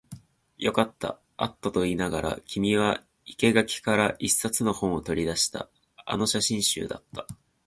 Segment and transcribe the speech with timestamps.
[0.57, 3.03] よかった、あったと言いながら、君は
[3.37, 5.69] 生垣から一冊の本を取り出した。
[6.07, 7.27] あの写真集だった。